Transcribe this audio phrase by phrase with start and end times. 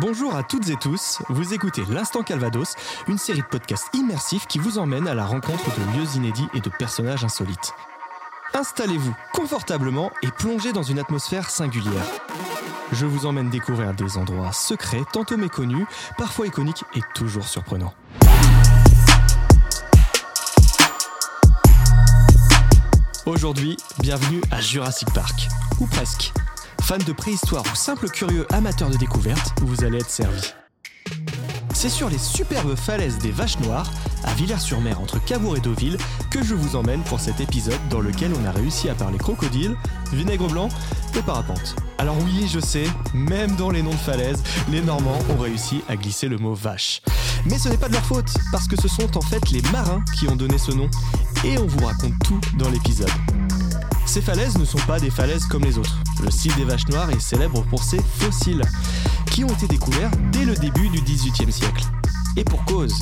[0.00, 2.76] Bonjour à toutes et tous, vous écoutez L'Instant Calvados,
[3.08, 6.60] une série de podcasts immersifs qui vous emmène à la rencontre de lieux inédits et
[6.60, 7.72] de personnages insolites.
[8.54, 12.04] Installez-vous confortablement et plongez dans une atmosphère singulière.
[12.92, 15.86] Je vous emmène découvrir des endroits secrets, tantôt méconnus,
[16.16, 17.94] parfois iconiques et toujours surprenants.
[23.26, 25.48] Aujourd'hui, bienvenue à Jurassic Park,
[25.80, 26.32] ou presque.
[26.88, 30.40] Fan de préhistoire ou simple curieux amateur de découverte, vous allez être servi.
[31.74, 33.90] C'est sur les superbes falaises des Vaches Noires,
[34.24, 35.98] à Villers-sur-Mer entre Cabourg et Deauville,
[36.30, 39.76] que je vous emmène pour cet épisode dans lequel on a réussi à parler crocodile,
[40.14, 40.70] vinaigre blanc
[41.14, 41.76] et parapente.
[41.98, 45.96] Alors oui, je sais, même dans les noms de falaises, les Normands ont réussi à
[45.96, 47.02] glisser le mot vache.
[47.44, 50.02] Mais ce n'est pas de leur faute, parce que ce sont en fait les marins
[50.18, 50.88] qui ont donné ce nom.
[51.44, 53.12] Et on vous raconte tout dans l'épisode.
[54.08, 55.98] Ces falaises ne sont pas des falaises comme les autres.
[56.22, 58.62] Le site des Vaches Noires est célèbre pour ses fossiles,
[59.30, 61.84] qui ont été découverts dès le début du XVIIIe siècle.
[62.34, 62.94] Et pour cause,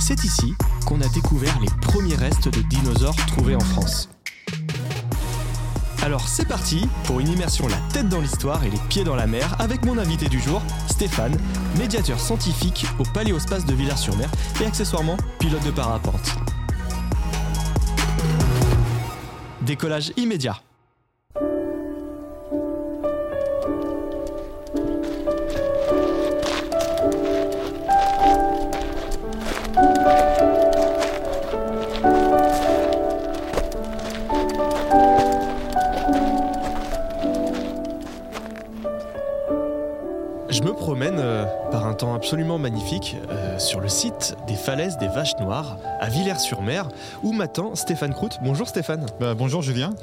[0.00, 0.52] c'est ici
[0.86, 4.08] qu'on a découvert les premiers restes de dinosaures trouvés en France.
[6.02, 9.28] Alors c'est parti pour une immersion la tête dans l'histoire et les pieds dans la
[9.28, 11.36] mer avec mon invité du jour, Stéphane,
[11.78, 14.28] médiateur scientifique au Paléospace de Villars-sur-Mer
[14.60, 16.34] et accessoirement pilote de parapente.
[19.70, 20.60] Décollage immédiat.
[40.50, 44.98] Je me promène euh, par un temps absolument magnifique euh, sur le site des falaises
[44.98, 46.88] des Vaches Noires à Villers-sur-Mer
[47.22, 48.38] où m'attend Stéphane Croûte.
[48.42, 49.06] Bonjour Stéphane.
[49.20, 49.94] Bah, bonjour Julien.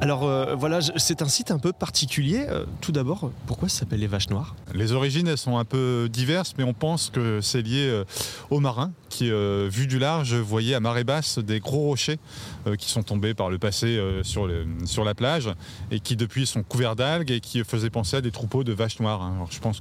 [0.00, 2.46] Alors euh, voilà, c'est un site un peu particulier.
[2.80, 4.54] Tout d'abord, pourquoi ça s'appelle les Vaches Noires?
[4.74, 8.02] Les origines elles sont un peu diverses, mais on pense que c'est lié
[8.50, 12.18] aux marins qui, euh, vu du large, voyaient à marée basse des gros rochers
[12.66, 15.48] euh, qui sont tombés par le passé euh, sur, la plage
[15.90, 19.00] et qui depuis sont couverts d'algues et qui faisaient penser à des troupeaux de vaches
[19.00, 19.22] noires.
[19.22, 19.46] hein.
[19.50, 19.80] Je, pense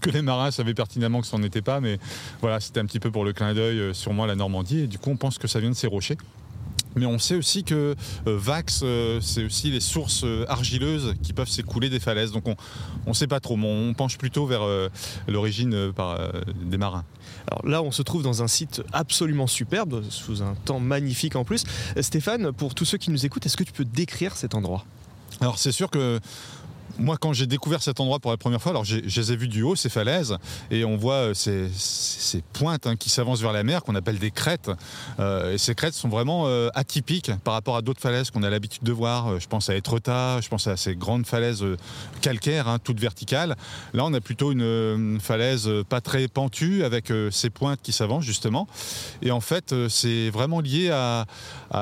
[0.00, 2.00] que, les marins savaient pertinemment que ce n'en était pas, mais
[2.40, 4.98] voilà, c'était un petit peu pour le clin d'œil sûrement à la Normandie et du
[4.98, 6.16] coup on pense que ça vient de ces rochers.
[6.96, 7.94] Mais on sait aussi que
[8.26, 8.84] Vax,
[9.20, 12.32] c'est aussi les sources argileuses qui peuvent s'écouler des falaises.
[12.32, 12.56] Donc on
[13.06, 14.62] ne sait pas trop, mais on penche plutôt vers
[15.28, 15.92] l'origine
[16.64, 17.04] des marins.
[17.48, 21.44] Alors là, on se trouve dans un site absolument superbe, sous un temps magnifique en
[21.44, 21.64] plus.
[21.96, 24.84] Euh, Stéphane, pour tous ceux qui nous écoutent, est-ce que tu peux décrire cet endroit?
[25.40, 26.20] Alors c'est sûr que
[26.98, 29.48] moi, quand j'ai découvert cet endroit pour la première fois, alors je les ai vus
[29.48, 30.36] du haut, ces falaises,
[30.70, 34.18] et on voit euh, ces, ces- pointes hein, qui s'avancent vers la mer, qu'on appelle
[34.18, 34.70] des crêtes.
[35.18, 38.50] Euh, et ces crêtes sont vraiment euh, atypiques par rapport à d'autres falaises qu'on a
[38.50, 39.38] l'habitude de voir.
[39.40, 41.64] Je pense à Etretat, je pense à ces grandes falaises
[42.20, 43.56] calcaires, hein, toutes verticales.
[43.94, 48.66] Là, on a plutôt une, falaise pas très pentue, avec ces pointes qui s'avancent, justement.
[49.22, 51.26] Et en fait, c'est vraiment lié à,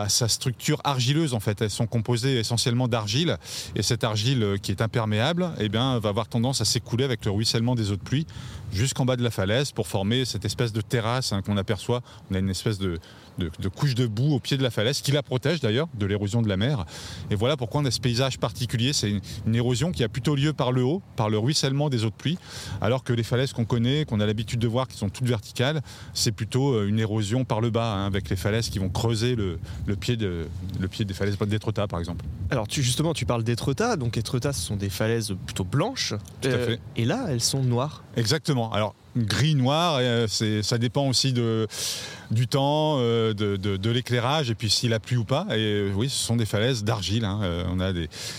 [0.08, 1.62] sa structure argileuse, en fait.
[1.62, 3.38] Elles sont composées essentiellement d'argile.
[3.74, 7.30] Et cette argile qui est imperméable eh bien, va avoir tendance à s'écouler avec le
[7.30, 8.26] ruissellement des eaux de pluie
[8.72, 12.02] jusqu'en bas de la falaise pour former cette espèce de terrasse hein, qu'on aperçoit.
[12.30, 12.98] On a une espèce de,
[13.38, 16.06] de- de couche de boue au pied de la falaise qui la protège d'ailleurs de
[16.06, 16.84] l'érosion de la mer.
[17.30, 18.92] Et voilà pourquoi on a ce paysage particulier.
[18.92, 22.04] C'est une, une érosion qui a plutôt lieu par le haut, par le ruissellement des
[22.04, 22.38] eaux de pluie,
[22.80, 25.80] alors que les falaises qu'on connaît, qu'on a l'habitude de voir, qui sont toutes verticales,
[26.14, 29.34] c'est plutôt euh, une érosion par le bas, hein, avec les falaises qui vont creuser
[29.36, 30.46] le, le pied, de,
[30.80, 32.24] le pied des falaises d'Étretat par exemple.
[32.50, 33.96] Alors tu, justement, tu parles d'Étretat.
[33.96, 36.12] Donc Étretat, ce sont des falaises plutôt blanches.
[36.12, 36.80] Euh, Tout à fait.
[36.96, 38.02] Et là, elles sont noires.
[38.16, 38.72] Exactement.
[38.72, 44.92] Alors, gris, noir, euh, ça dépend aussi du temps, euh, de, l'éclairage, et puis s'il
[44.92, 45.46] a plu ou pas.
[45.50, 47.24] Et euh, oui, ce sont des falaises d'argile.
[47.24, 47.40] hein.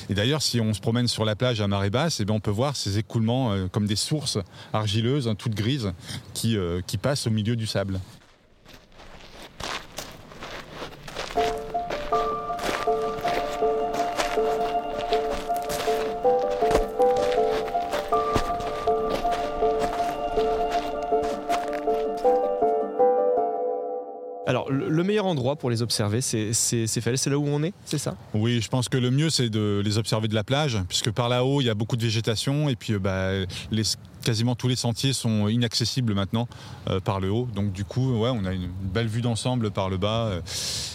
[0.10, 2.40] Et d'ailleurs, si on se promène sur la plage à marée basse, eh bien, on
[2.40, 4.38] peut voir ces écoulements comme des sources
[4.74, 5.92] argileuses, hein, toutes grises,
[6.34, 6.58] qui,
[6.88, 8.00] qui passent au milieu du sable.
[24.70, 27.22] Le, le meilleur endroit pour les observer, c'est c'est- ces falaises.
[27.22, 28.16] C'est là où on est, c'est ça?
[28.34, 31.30] Oui, je pense que le mieux, c'est de les observer de la plage, puisque par
[31.30, 33.32] là-haut, il y a beaucoup de végétation, et puis euh, bah,
[33.72, 33.84] les,
[34.24, 36.48] quasiment tous les sentiers sont inaccessibles maintenant
[36.90, 37.48] euh, par le haut.
[37.56, 40.26] Donc du coup, ouais, on a une belle vue d'ensemble par le bas.
[40.28, 40.42] euh,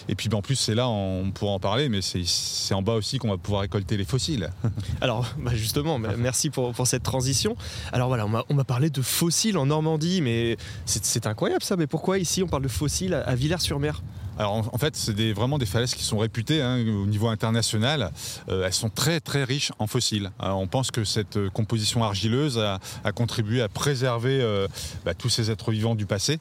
[0.08, 2.94] et puis bah, en plus, c'est là, on pourra en parler, mais c'est en bas
[2.94, 4.50] aussi qu'on va pouvoir récolter les fossiles.
[5.00, 7.56] Alors, bah justement, merci pour, cette transition.
[7.92, 10.56] Alors voilà, on m'a- parlé de fossiles en Normandie, mais
[10.86, 11.76] c'est incroyable ça.
[11.76, 14.02] Mais pourquoi ici on parle de fossiles à Villers-sur-Mer?
[14.38, 18.10] Alors en, fait, c'est vraiment des falaises qui sont réputées hein, au niveau international.
[18.48, 20.30] Euh, elles sont très très riches en fossiles.
[20.40, 22.80] on pense que cette euh, composition argileuse a,
[23.12, 24.66] contribué à préserver euh,
[25.04, 26.38] bah, tous ces êtres vivants du passé.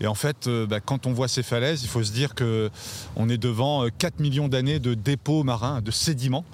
[0.00, 2.70] Et en fait, bah, quand on voit ces falaises, il faut se dire que
[3.16, 6.44] on est devant 4 millions d'années de dépôts marins, de sédiments,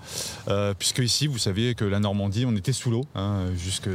[0.79, 3.89] puisque ici, vous savez que la Normandie, on était sous l'eau, hein, jusque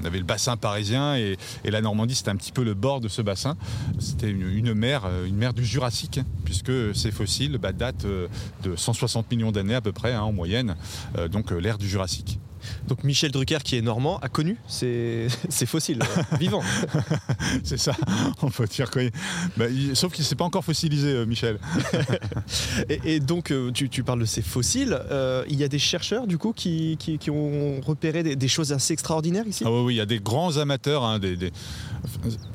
[0.00, 3.08] on avait le bassin parisien et, la Normandie, c'était un petit peu le bord de
[3.08, 3.56] ce bassin.
[3.98, 8.28] C'était une, mer, une mer du Jurassique puisque ces fossiles bah, datent euh,
[8.62, 10.76] de 160 millions d'années à peu près hein, en moyenne,
[11.18, 12.38] euh, donc euh, l'ère du Jurassique.
[12.88, 15.28] Donc Michel Drucker, qui est normand, a connu ces,
[15.66, 16.00] fossiles
[16.38, 16.62] vivants.
[17.64, 17.92] C'est ça,
[18.42, 19.10] on peut dire que
[19.56, 21.58] bah, sauf qu'il ne s'est pas encore fossilisé, Michel.
[22.88, 24.98] et, donc, tu, parles de ces fossiles.
[25.48, 26.96] il y a des chercheurs, du coup, qui,
[27.30, 29.64] ont repéré des, choses assez extraordinaires ici?
[29.66, 31.36] Ah oui, il y a des grands amateurs, hein, des,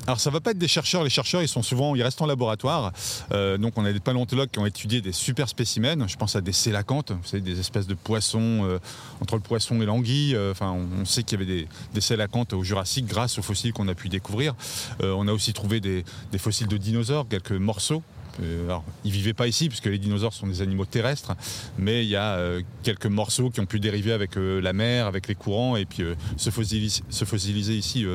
[0.07, 2.25] alors ça va pas être des chercheurs, les chercheurs ils sont souvent, ils restent en
[2.25, 2.91] laboratoire.
[3.31, 6.07] Euh, donc on a des paléontologues qui ont étudié des super spécimens.
[6.07, 8.79] Je pense à des sélacantes, vous savez, des espèces de poissons euh,
[9.21, 10.00] entre le poisson et l'anguille.
[10.07, 13.95] Euh, on, sait qu'il y avait des, des au Jurassique grâce aux fossiles qu'on a
[13.95, 14.55] pu découvrir.
[15.01, 16.03] on a aussi trouvé des
[16.37, 18.03] fossiles de dinosaures, quelques morceaux
[18.41, 21.33] euh, alors, ils vivaient pas ici puisque les dinosaures sont des animaux terrestres,
[21.77, 25.05] mais il y a euh, quelques morceaux qui ont pu dériver avec euh, la mer,
[25.07, 26.03] avec les courants et puis
[26.37, 28.05] se, fossiliser, ici,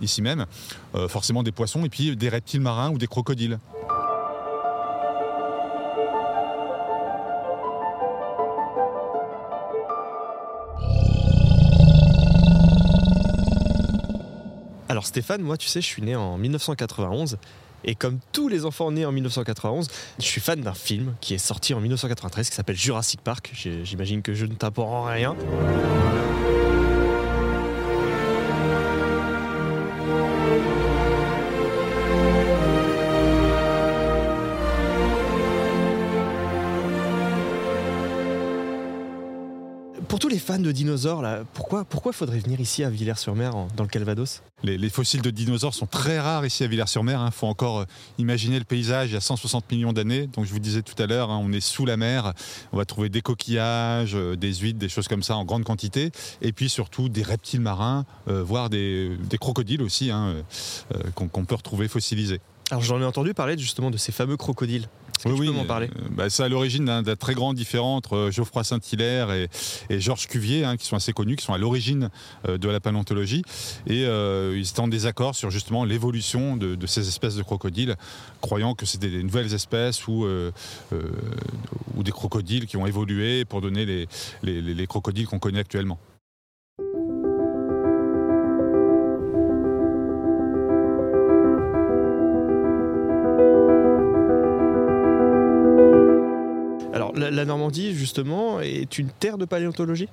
[0.00, 0.46] ici même.
[1.08, 3.58] forcément des poissons et puis des reptiles marins ou des crocodiles.
[14.88, 17.36] Alors Stéphane, moi tu sais, je suis né en 1991
[17.84, 19.88] et comme tous les enfants nés en 1991,
[20.18, 23.52] je suis fan d'un film qui est sorti en 1993 qui s'appelle Jurassic Park.
[23.54, 25.36] J'imagine que je ne t'apprends rien.
[40.06, 43.82] Pour tous les fans de dinosaures, là, pourquoi, pourquoi faudrait venir ici à Villers-sur-Mer, dans
[43.82, 44.42] le Calvados?
[44.62, 47.20] Les, fossiles de dinosaures sont très rares ici à Villers-sur-Mer.
[47.20, 47.30] Il hein.
[47.30, 47.84] faut encore euh,
[48.18, 50.26] imaginer le paysage il y a 160 millions d'années.
[50.26, 52.32] Donc je vous disais tout à l'heure, hein, on est sous la mer.
[52.72, 56.10] On va trouver des coquillages, euh, des huîtres, des choses comme ça en grande quantité.
[56.42, 60.34] Et puis surtout des reptiles marins, euh, voire des, crocodiles aussi, hein,
[61.14, 62.40] qu'on peut retrouver fossilisés.
[62.70, 64.88] Alors j'en ai entendu parler justement de ces fameux crocodiles.
[65.24, 65.88] Oui, oui, m'en parler?
[65.96, 69.48] euh, bah, C'est à l'origine d'un très grand différent entre euh, Geoffroy Saint-Hilaire et,
[69.90, 72.10] Georges Cuvier, hein, qui sont assez connus, qui sont à l'origine
[72.48, 73.42] euh, de la paléontologie.
[73.86, 77.96] Et ils étaient en désaccord sur justement l'évolution de, ces espèces de crocodiles,
[78.40, 80.26] croyant que c'était des nouvelles espèces ou,
[81.94, 84.06] ou des crocodiles qui ont évolué pour donner les,
[84.42, 85.98] les crocodiles qu'on connaît actuellement.
[97.38, 100.08] La, Normandie, justement, est une terre de paléontologie?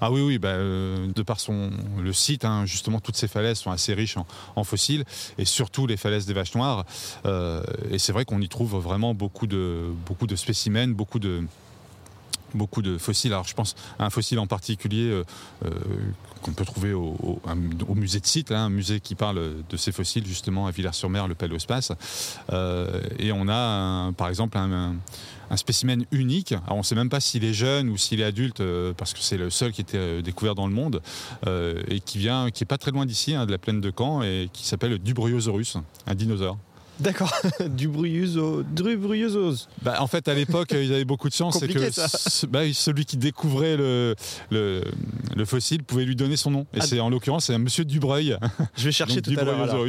[0.00, 1.70] Ah oui, oui, bah, euh, de par son,
[2.02, 4.16] le site, hein, justement, toutes ces falaises sont assez riches
[4.56, 5.04] en, fossiles,
[5.38, 6.84] et surtout les falaises des vaches noires.
[7.26, 11.42] Euh, et c'est vrai qu'on y trouve vraiment beaucoup de, beaucoup de spécimens, beaucoup de,
[12.54, 13.32] beaucoup de fossiles.
[13.32, 15.70] Alors je pense à un fossile en particulier euh,
[16.42, 17.40] qu'on peut trouver au,
[17.94, 21.92] musée de site, un musée qui parle de ces fossiles justement à Villers-sur-Mer, le Paléospace.
[23.18, 24.94] et on a par exemple un,
[25.56, 26.52] spécimen unique.
[26.52, 29.14] Alors on ne sait même pas s'il est jeune ou s'il est adulte, euh, parce
[29.14, 31.00] que c'est le seul qui était euh, découvert dans le monde,
[31.46, 33.92] euh, et qui vient, qui est pas très loin d'ici, hein, de la plaine de
[33.96, 36.58] Caen, et qui s'appelle le Dubriosaurus, un dinosaure.
[37.00, 37.32] D'accord,
[37.68, 38.38] du Bruyeuse.
[39.82, 41.58] Bah, en fait, à l'époque, ils avaient beaucoup de chance.
[41.58, 44.14] c'est que bah, celui qui découvrait le,
[44.50, 46.66] le, fossile pouvait lui donner son nom.
[46.74, 46.86] Et ah.
[46.86, 48.36] c'est en l'occurrence, c'est un monsieur Dubreuil.
[48.76, 49.86] Je vais chercher tout à l'heure.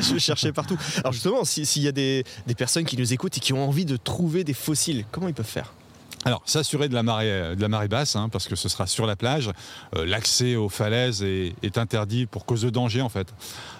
[0.00, 0.78] Je vais chercher partout.
[0.98, 3.84] Alors justement, s'il y a des, des personnes qui nous écoutent et qui ont envie
[3.84, 5.72] de trouver des fossiles, comment ils peuvent faire?
[6.24, 9.06] Alors, s'assurer de la marée, de la marée basse, hein, parce que ce sera sur
[9.06, 9.50] la plage.
[9.96, 13.32] Euh, l'accès aux falaises est, interdit pour cause de danger, en fait.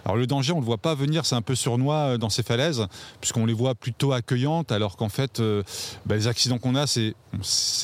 [0.05, 2.31] Alors, le danger, on ne le voit pas venir, c'est un peu surnois euh, dans
[2.31, 2.87] ces falaises,
[3.21, 5.63] puisqu'on les voit plutôt accueillantes, alors qu'en fait, euh,
[6.07, 7.15] bah, les accidents qu'on a, c'est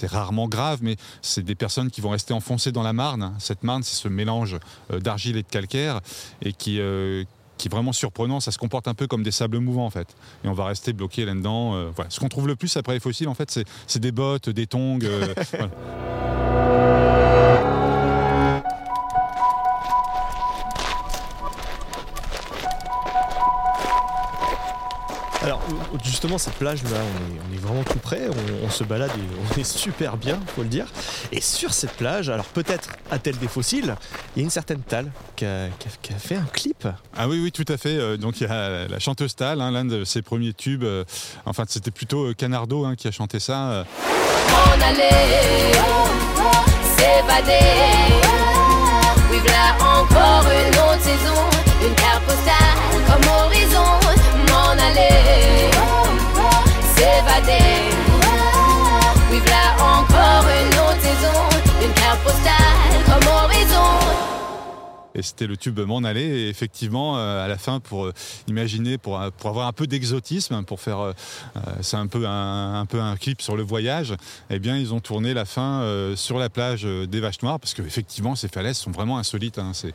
[0.07, 3.35] rarement grave, mais c'est des personnes qui vont rester enfoncées dans la marne.
[3.39, 4.57] Cette marne, c'est ce mélange
[4.91, 6.01] d'argile et de calcaire,
[6.43, 6.81] et qui,
[7.59, 8.41] qui est vraiment surprenant.
[8.41, 10.09] Ça se comporte un peu comme des sables mouvants en fait.
[10.45, 11.75] Et on va rester bloqué là-dedans.
[11.75, 12.11] Euh, voilà.
[12.11, 15.01] Ce qu'on trouve le plus après les fossiles en fait, c'est des bottes, des tongs.
[15.03, 15.35] Euh,
[26.19, 26.99] justement cette plage là,
[27.49, 28.23] on est, vraiment tout près,
[28.65, 30.87] on, se balade et on est super bien, faut le dire.
[31.31, 33.95] Et sur cette plage, alors peut-être a-t-elle des fossiles,
[34.35, 35.69] il y a une certaine Tal qui a,
[36.19, 36.89] fait un clip.
[37.17, 37.97] Ah oui oui tout à fait.
[37.97, 40.83] Euh, donc il y a la chanteuse Tal, hein, l'un de ses premiers tubes.
[40.83, 41.05] Euh,
[41.47, 43.85] enfin c'était plutôt euh, Canardo hein, qui a chanté ça.
[44.51, 45.71] On allait
[46.97, 47.65] s'évader.
[49.31, 51.58] Oui voilà encore une autre saison,
[56.99, 57.59] s'évader.
[57.93, 57.98] Oui,
[65.19, 66.23] Et c'était le tube M'en aller.
[66.23, 68.13] Et effectivement, euh, à la fin, pour euh,
[68.47, 71.15] imaginer, pour, euh, pour avoir un peu d'exotisme, pour faire,
[71.81, 74.15] c'est un peu un, un, peu un clip sur le voyage,
[74.51, 75.85] eh bien, ils ont tourné la fin
[76.15, 79.59] sur la plage des Vaches Noires, parce qu'effectivement, ces falaises sont vraiment insolites.
[79.59, 79.73] Hein.
[79.75, 79.93] C'est,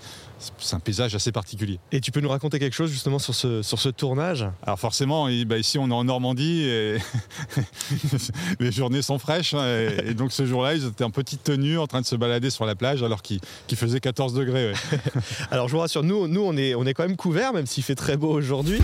[0.58, 1.80] c'est un paysage assez particulier.
[1.92, 4.46] Et tu peux nous raconter quelque chose justement sur ce, sur ce tournage?
[4.64, 6.98] Alors forcément, bah, ici on est en Normandie et
[8.60, 9.54] les journées sont fraîches.
[9.54, 9.66] Hein,
[10.06, 12.66] et, donc ce jour-là, ils étaient en petite tenue en train de se balader sur
[12.66, 13.40] la plage alors qu'il
[13.76, 14.74] faisait 14 degrés.
[15.52, 17.96] alors je vous rassure, nous, on, est, on est quand même couverts, même s'il fait
[17.96, 18.82] très beau aujourd'hui.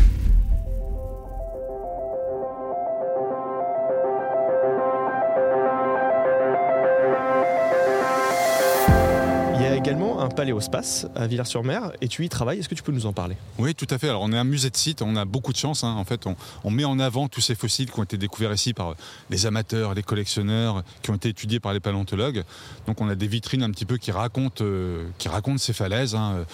[9.80, 12.60] Également un paléospace à Villars-sur-Mer et tu y travailles.
[12.60, 13.38] Est-ce que tu peux nous en parler?
[13.58, 14.10] Oui, tout à fait.
[14.10, 15.86] Alors, on est un musée de site, on a beaucoup de chance.
[15.86, 15.96] Hein.
[15.98, 16.28] En fait,
[16.66, 18.96] on, met en avant tous ces fossiles qui ont été découverts ici par
[19.30, 22.44] les amateurs, les collectionneurs, qui ont été étudiés par les paléontologues.
[22.88, 26.14] Donc, on a des vitrines un petit peu qui racontent, euh, qui racontent ces falaises.
[26.14, 26.46] Hein.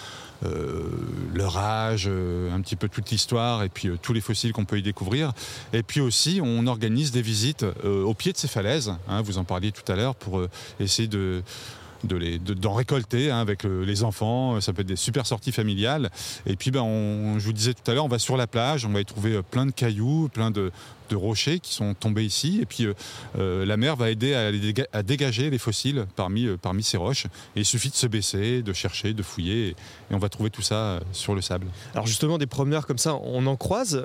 [0.45, 0.83] Euh,
[1.33, 4.77] leur âge, euh, un petit peu toute l'histoire et puis tous les fossiles qu'on peut
[4.77, 5.31] y découvrir.
[5.73, 8.93] Et puis aussi, on organise des visites au pied de ces falaises.
[9.07, 9.21] Hein.
[9.23, 10.41] vous en parliez tout à l'heure pour
[10.79, 11.41] essayer de
[12.05, 14.59] d'en récolter hein, avec les enfants.
[14.61, 16.09] Ça peut être des super sorties familiales.
[16.45, 18.85] Et puis, ben, on, je vous disais tout à l'heure, on va sur la plage,
[18.85, 20.71] on va y trouver euh, plein de cailloux, plein de,
[21.13, 22.59] rochers qui sont tombés ici.
[22.61, 22.93] Et puis, euh,
[23.37, 26.49] euh, la mer va aider à, dégager les fossiles parmi,
[26.81, 27.27] ces roches.
[27.55, 29.67] Il suffit de se baisser, de chercher, de fouiller.
[29.67, 29.75] Et,
[30.11, 31.67] on va trouver tout ça sur le sable.
[31.93, 34.01] Alors, justement, des promeneurs comme ça, on en croise.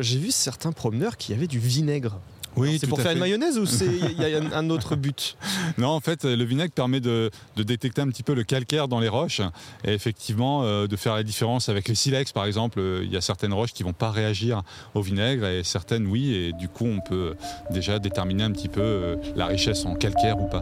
[0.00, 2.20] J'ai vu certains promeneurs qui avaient du vinaigre
[2.56, 5.36] oui, c'est pour faire une mayonnaise ou il y a un autre but?
[5.78, 9.08] Non, en fait, le vinaigre permet de, détecter un petit peu le calcaire dans les
[9.08, 9.40] roches
[9.84, 12.80] et effectivement euh, de faire la différence avec les silex, par exemple.
[13.02, 14.62] Il y a certaines roches qui vont pas réagir
[14.94, 17.34] au vinaigre et certaines oui, et du coup, on peut
[17.70, 20.60] déjà déterminer un petit peu euh, la richesse en calcaire ou pas.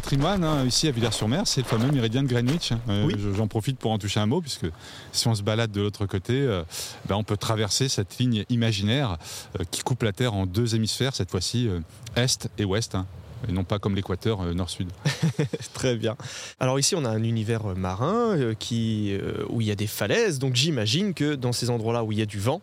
[0.00, 2.70] Patrimoine hein, ici à Villars-sur-Mer, c'est le fameux méridien de Greenwich.
[2.88, 4.66] Euh, j'en profite pour en toucher un mot, puisque
[5.10, 6.62] si on se balade de l'autre côté, euh,
[7.08, 9.18] ben, on peut traverser cette ligne imaginaire
[9.58, 11.68] euh, qui coupe la Terre en deux hémisphères, cette fois-ci
[12.14, 12.94] est et ouest.
[12.94, 13.06] Hein,
[13.48, 14.88] et non pas comme l'équateur nord-sud.
[15.74, 16.16] Très bien.
[16.60, 20.54] Alors ici, on a un univers marin qui, où il y a des falaises, donc
[20.54, 22.60] j'imagine que dans ces endroits-là où il y a du vent,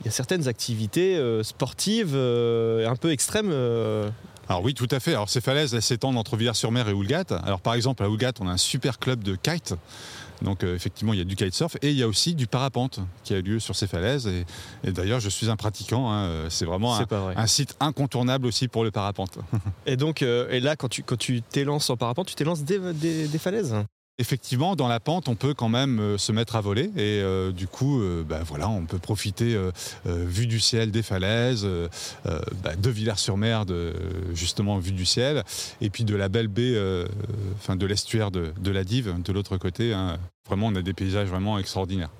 [0.00, 3.52] il y a certaines activités sportives un peu extrêmes
[4.48, 5.12] alors oui, tout à fait.
[5.12, 7.24] Alors ces falaises, elles s'étendent entre Villars-sur-Mer et Oulgat.
[7.44, 9.74] Alors par exemple, à Oulgat, on a un super club de kite.
[10.42, 13.00] Donc euh, effectivement, il y a du kitesurf et il y a aussi du parapente
[13.22, 14.26] qui a lieu sur ces falaises.
[14.26, 16.10] Et, d'ailleurs, je suis un pratiquant.
[16.12, 16.46] Hein.
[16.50, 19.38] C'est vraiment un, site incontournable aussi pour le parapente.
[19.86, 23.38] et donc, euh, et là, quand tu quand tu t'élances en parapente, tu t'élances des
[23.38, 23.74] falaises?
[24.20, 27.50] Effectivement, dans la pente, on peut quand même euh, se mettre à voler et euh,
[27.50, 29.58] du coup, euh, bah, voilà, on peut profiter
[30.04, 31.66] vue du ciel des falaises,
[32.24, 33.64] bah, de Villars-sur-Mer,
[34.32, 35.42] justement vue du ciel,
[35.80, 36.76] et puis de la belle baie,
[37.56, 39.92] enfin de l'estuaire de, la Dive, de l'autre côté.
[39.92, 40.18] Hein.
[40.46, 42.10] Vraiment, on a des paysages vraiment extraordinaires.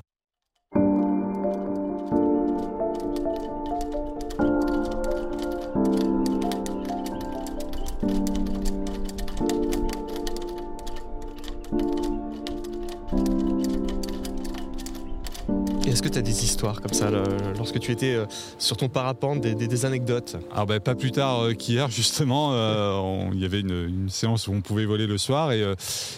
[16.04, 17.10] Que tu as des histoires comme ça,
[17.56, 18.26] lorsque tu étais euh,
[18.58, 20.36] sur ton parapente, des, anecdotes?
[20.52, 24.52] Alors ben, Pas plus tard euh, qu'hier, justement, euh, il y avait une, séance où
[24.52, 25.64] on pouvait voler le soir et,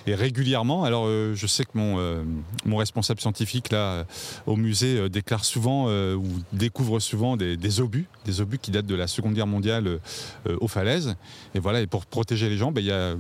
[0.09, 0.83] régulièrement.
[0.83, 2.25] Alors je sais que mon,
[2.65, 4.05] mon responsable scientifique là,
[4.47, 9.07] au musée déclare souvent ou découvre souvent des, obus, des obus qui datent de la
[9.07, 9.99] Seconde Guerre mondiale
[10.61, 11.15] aux falaises.
[11.55, 13.15] Et voilà, et pour protéger les gens, ben, il y a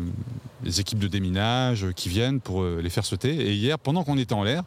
[0.62, 3.34] des équipes de déminage qui viennent pour les faire sauter.
[3.34, 4.62] Et hier, pendant qu'on était en l'air,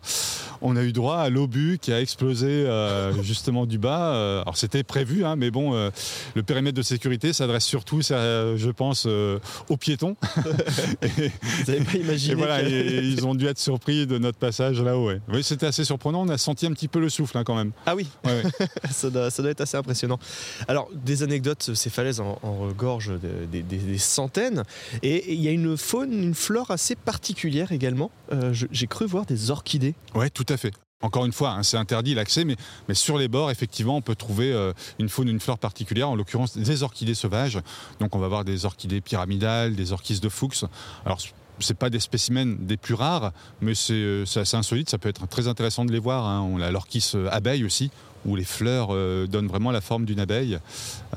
[0.62, 4.14] on a eu droit à l'obus qui a explosé euh, justement du bas.
[4.14, 5.90] Euh, alors c'était prévu, hein, mais bon, euh,
[6.36, 10.16] le périmètre de sécurité s'adresse surtout, ça, je pense, euh, aux piétons.
[11.02, 14.18] et, Vous n'avez pas imaginé et voilà, que- et ils ont dû être surpris de
[14.18, 15.08] notre passage là-haut.
[15.08, 15.22] ouais.
[15.32, 16.22] Oui, c'était assez surprenant.
[16.24, 17.72] On a senti un petit peu le souffle hein, quand même.
[17.86, 18.68] Ah oui, Ouais, ouais.
[18.92, 20.20] ça doit, ça doit être assez impressionnant.
[20.68, 24.64] Alors, des anecdotes, ces falaises en, en regorgent de- des- centaines.
[25.04, 28.12] Et il y a une faune, une flore assez particulière également.
[28.32, 29.96] Euh, J'ai cru voir des orchidées.
[30.16, 30.74] Ouais, tout à fait.
[31.02, 32.58] Encore une fois, hein, c'est interdit l'accès, mais,
[32.94, 36.58] sur les bords, effectivement, on peut trouver euh, une faune, une flore particulière, en l'occurrence
[36.58, 37.58] des orchidées sauvages.
[38.02, 40.66] Donc on va voir des orchidées pyramidales, des orchis de Fuchs.
[41.06, 41.20] Alors
[41.60, 45.10] c'est pas des spécimens des plus rares, mais c'est euh, c'est assez insolite, ça peut
[45.10, 46.26] être très intéressant de les voir.
[46.26, 46.42] hein.
[46.42, 47.92] On a l'orchis euh, abeille aussi,
[48.26, 50.60] où les fleurs euh, donnent vraiment la forme d'une abeille.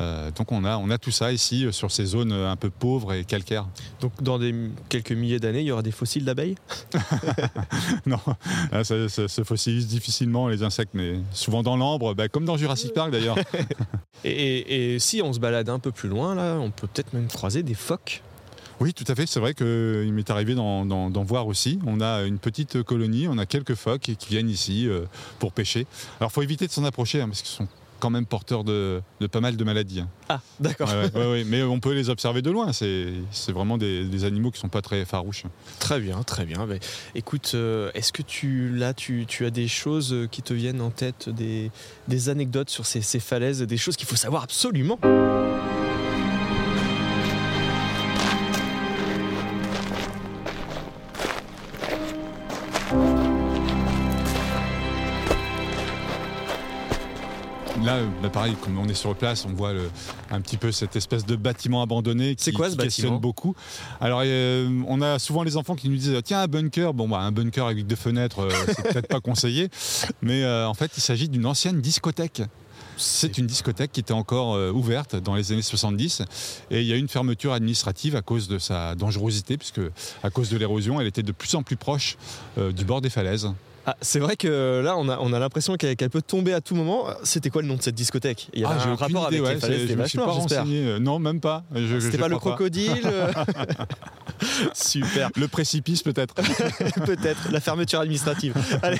[0.00, 3.12] Euh, donc on a, on a tout ça ici, sur ces zones un peu pauvres
[3.12, 3.66] et calcaires.
[4.00, 4.54] Donc, dans des,
[4.88, 6.54] quelques milliers d'années, il y aura des fossiles d'abeilles?
[8.06, 8.18] Non,
[8.84, 12.92] ça, ça se fossilise difficilement les insectes, mais souvent dans l'ambre, bah, comme dans Jurassic
[12.94, 13.36] Park d'ailleurs.
[14.24, 17.12] et, et- et si on se balade un peu plus loin, là, on peut peut-être
[17.14, 18.22] même croiser des phoques.
[18.82, 19.26] Oui, tout à fait.
[19.26, 21.78] C'est vrai qu'il m'est arrivé d'en, voir aussi.
[21.86, 25.02] On a une petite colonie, on a quelques phoques qui viennent ici euh,
[25.38, 25.86] pour pêcher.
[26.18, 27.68] Alors, il faut éviter de s'en approcher hein, parce qu'ils sont
[28.00, 30.00] quand même porteurs de, de pas mal de maladies.
[30.00, 30.08] hein.
[30.28, 30.88] Ah, d'accord.
[30.88, 31.44] Ouais, ouais, ouais, ouais.
[31.44, 32.72] Mais on peut les observer de loin.
[32.72, 33.12] C'est,
[33.50, 35.44] vraiment des, des animaux qui sont pas très farouches.
[35.78, 36.66] Très bien, très bien.
[36.66, 36.80] Ben,
[37.14, 40.80] écoute, euh, est-ce que tu, là, tu, tu as des choses euh, qui te viennent
[40.80, 41.70] en tête, des,
[42.08, 44.98] des anecdotes sur ces, ces falaises, des choses qu'il faut savoir absolument?
[57.96, 59.90] Là, bah, pareil, comme on est sur place, on voit le-
[60.30, 63.54] un petit peu cette espèce de bâtiment abandonné qui, C'est quoi, ce qui questionne beaucoup.
[64.00, 66.94] Alors, euh, on a souvent les enfants qui nous disent tiens un bunker.
[66.94, 69.68] Bon, bah, un bunker avec deux fenêtres, euh, c'est peut-être pas conseillé,
[70.22, 72.42] mais euh, en fait, il s'agit d'une ancienne discothèque.
[72.98, 76.22] C'est une discothèque qui était encore euh, ouverte dans les années 70
[76.70, 79.80] et il y a eu une fermeture administrative à cause de sa dangerosité puisque
[80.22, 82.16] à cause de l'érosion, elle était de plus en plus proche
[82.58, 83.50] euh, du bord des falaises.
[83.84, 86.76] Ah, c'est vrai que là, on a, on a l'impression qu'elle peut tomber à tout
[86.76, 87.06] moment.
[87.24, 88.48] C'était quoi le nom de cette discothèque?
[88.54, 90.86] Il y avait Ah, un rapport idée, avec ouais, les je pas renseigné.
[90.86, 91.64] Euh, Non, même pas.
[92.00, 93.32] C'était pas le crocodile euh,
[94.72, 96.34] Super, Le précipice peut-être.
[97.04, 97.50] peut-être.
[97.50, 98.54] La fermeture administrative.
[98.82, 98.98] Allez.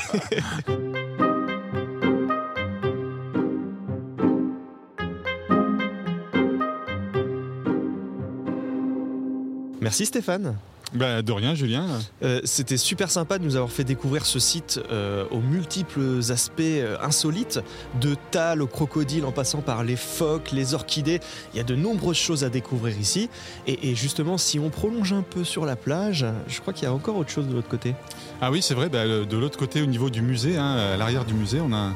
[9.81, 10.57] Merci Stéphane.
[10.95, 11.87] Bah, de rien, Julien.
[12.23, 16.61] Euh, C'était super sympa de nous avoir fait découvrir ce site euh, aux multiples aspects
[16.61, 17.61] euh, insolites,
[18.01, 21.21] de Tal au crocodile en passant par les phoques, les orchidées.
[21.55, 23.31] Il y a de nombreuses choses à découvrir ici.
[23.67, 26.87] Et, et justement, si on prolonge un peu sur la plage, je crois qu'il y
[26.87, 27.95] a encore autre chose de l'autre côté.
[28.41, 28.89] Ah oui, c'est vrai.
[28.89, 31.93] bah, de l'autre côté, au niveau du musée, hein, à l'arrière du musée, on a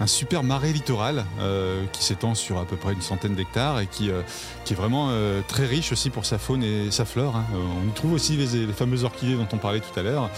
[0.00, 3.86] un, super marais littoral euh, qui s'étend sur à peu près une centaine d'hectares et
[3.86, 4.22] qui, euh,
[4.70, 7.36] est vraiment euh, très riche aussi pour sa faune et sa flore.
[7.36, 7.44] hein.
[7.54, 10.30] On y trouve aussi les, fameuses orchidées dont on parlait tout à l'heure.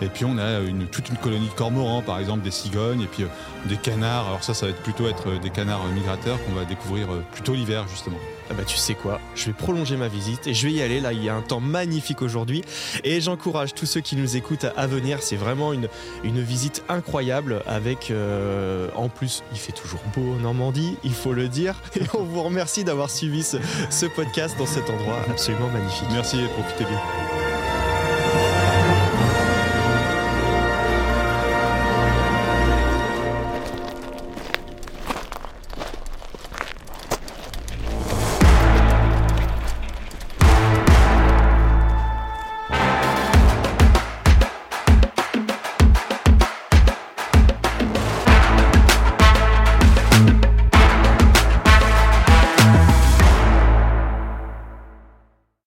[0.00, 3.24] Et puis on a toute une colonie de cormorans, par exemple, des cigognes et puis
[3.66, 4.26] des canards.
[4.28, 7.86] Alors ça, ça va être plutôt être des canards migrateurs qu'on va découvrir plutôt l'hiver
[7.88, 8.18] justement.
[8.50, 11.00] Ah bah tu sais quoi, je vais prolonger ma visite et je vais y aller.
[11.00, 12.62] Là, il y a un temps magnifique aujourd'hui
[13.04, 15.22] et j'encourage tous ceux qui nous écoutent à, venir.
[15.22, 15.88] C'est vraiment une,
[16.24, 21.32] une visite incroyable avec, euh, en plus, il fait toujours beau en Normandie, il faut
[21.32, 21.80] le dire.
[21.96, 23.56] Et on vous remercie d'avoir suivi ce,
[23.90, 26.08] ce podcast dans cet endroit absolument magnifique.
[26.12, 27.31] Merci et profitez bien.